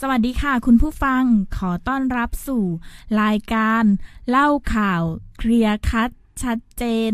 [0.00, 1.22] สวัสดีค่ะ คุณผู้ฟัง
[1.56, 2.64] ขอต้อนรับสู่
[3.22, 3.84] รายการ
[4.28, 5.02] เล่าข่าว
[5.38, 6.10] เคลียร์คัด
[6.42, 7.12] ชัดเจน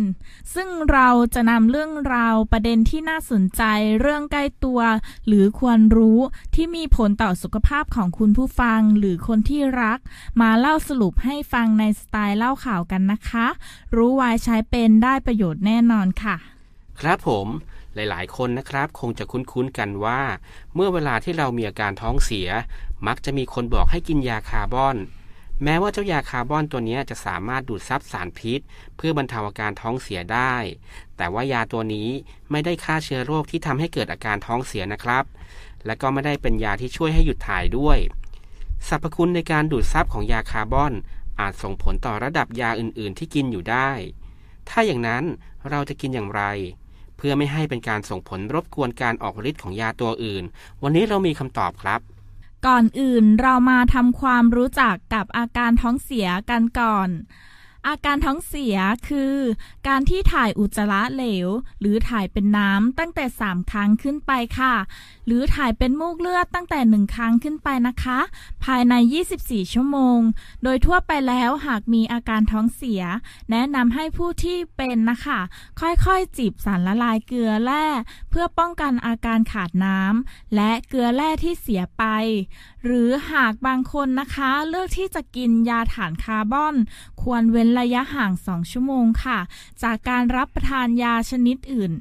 [0.55, 3.63] ซึ่งเราจะนำเรื่องราวประเด็นที่น่าสนใจ
[4.01, 4.81] เรื่องใกล้ตัว
[5.27, 6.19] หรือควรรู้
[6.55, 9.99] ที่มีผลต่อสุขภาพของคุณผู้ฟังหรือคนที่รัก
[10.41, 13.47] มาเล่าสรุปให้ฟังในสไตล์เล่าข่าวกันนะคะ
[13.97, 16.37] รู้ไว้ใช้เป็นได้ประโยชน์แน่นอนค่ะ
[17.05, 17.47] ครับผม
[17.95, 20.21] หลายๆ คนนะครับคงจะคุ้นๆกันว่า
[20.75, 22.49] เมื่อเวลาที่เรามีอาการท้องเสีย
[23.07, 24.97] มักจะมีคนบอกให้กินยาคาร์บอน
[25.65, 28.61] แม้ว่าเจ้ายาคาร์บอนตัวนี้จะสามารถดูดซับสารพิษ
[28.97, 30.55] เพื่อบรรเทาอาการท้องเสียได้
[31.17, 32.09] แต่ว่ายาตัวนี้
[32.51, 35.25] ไม่ได้ฆ่าเชื้อโรคที่ทำให้เกิดอาการท้องเสียนะครับ
[35.87, 37.99] และก็ไม่ได้เป็นยาที่ช่วยให้หยุดถ่ายด้วย
[38.89, 40.93] สรรพคุณในการดูดซับของยาคาร์บอน
[41.41, 43.91] อาจส่งผลต่อระดับยาอื่นๆ ที่กินอยู่ได้
[44.69, 45.25] ถ้าอย่างนั้น
[45.71, 46.43] เราจะกินอย่างไร
[47.23, 50.45] เพื่อไม่ให้เป็นการส่งผลรบกวนการออกฤทธิ์ของยาตัวอื่น
[50.83, 52.01] วันนี้เรามีคำตอบครับ
[52.67, 57.09] ก่อนอื่นเรามาทำความรู้จักกับอาการท้องเสียกันก่อน
[57.87, 58.77] อาการท้องเสีย
[59.09, 59.37] คือ
[59.89, 61.49] การที่ถ่ายอุจจาระเหลว
[61.81, 64.75] หรือถ่ายเป็นน้ำตั้งแต่ 3 ครั้งขึ้นไปค่ะ
[65.27, 68.19] หรือถ่ายเป็นมูกเลือดตั้งแต่ 1 ครั้งขึ้นไปนะคะ
[68.65, 68.95] ภายใน
[69.35, 70.19] 24 ชั่วโมง
[70.63, 73.03] โดยทั่วไปแล้วหากมีอาการท้องเสีย
[73.51, 75.41] แนะนำให้ผู้ที่เป็นนะคะ
[75.81, 77.87] ค่อยๆจิบสารละลายเกลือแร่
[78.31, 82.05] เพื่อป้องกันอาการขาดน้ำและเกลือแร่ที่เสียไป
[82.85, 86.75] หรือหากบางคนนะคะ เลือกที่จะกินยาถ่านคาร์บอน
[87.23, 89.39] ควรเว้นระยะห่าง 2 ชั่วโมงค่ะ
[89.83, 91.93] จากการรับประทานยาชนิดอื่น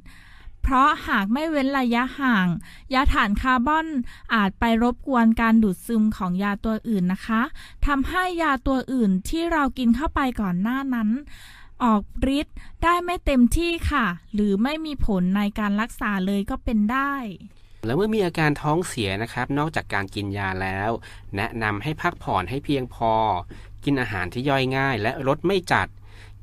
[0.64, 2.48] เพราะหากไม่เว้นระยะห่าง
[2.94, 3.88] ยาถ่านคาร์บอน
[4.34, 7.42] อาจไปรบกวนการดูดซึมของยาตัวอื่นนะคะ
[7.88, 11.10] ทำให้ยาตัวอื่นที่เรากินเข้าไปก่อนหน้านั้น
[11.84, 12.04] ออก
[12.40, 17.14] ฤทธิ์ได้ไม่เต็มที่ค่ะ หรือไม่มีผลในการรักษาเลยก็เป็นได้
[17.86, 20.90] แล้วเมื่อมีอาการท้องเสียนะครับ นอกจากการกินยาแล้ว
[21.36, 23.14] แนะนำให้พักผ่อนให้เพียงพอ
[23.84, 25.88] กินอาหารที่ย่อยง่าย และรสไม่จัด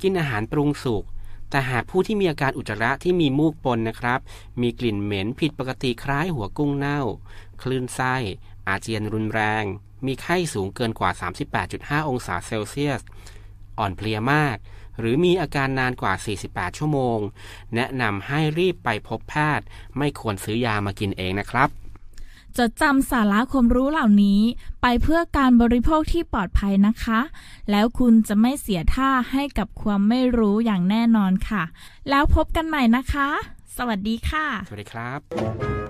[0.02, 1.04] กินอาหารปรุงสุก
[1.50, 4.20] แต่หากผู้ที่มีอาการอุจจาระที่มีมูกปนนะครับ
[4.60, 7.00] มีกลิ่นเหม็นผิดปกติคล้ายหัวกุ้งเน่า
[7.62, 8.14] คลื่นไส้
[8.68, 9.64] อาเจียนรุนแรง
[10.06, 11.10] มีไข้สูงเกินกว่า
[11.60, 13.00] 38.5 องศาเซลเซียส
[13.78, 14.56] อ่อนเพลียมาก
[14.98, 16.14] หรือมีอาการนานกว่า
[16.46, 17.18] 48 ชั่วโมง
[17.74, 19.66] แนะนำให้รีบไปพบแพทย์
[19.98, 21.68] ไม่ควรซื้อยามากินเองนะครับ
[22.58, 24.40] จดจำสาระความรู้เหล่านี้
[24.82, 27.20] ไปเพื่อการบริโภคที่ปลอดภัยนะคะ
[27.70, 31.62] แล้วคุณจะไม่เสียท่าให้กับความไม่รู้อย่างแน่นอนค่ะ
[32.10, 33.28] แล้วพบกันใหม่นะคะ
[33.76, 35.85] สวัสดีค่ะ สวัสดีครับ